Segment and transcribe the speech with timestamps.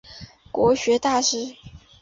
[0.51, 1.55] 国学大师。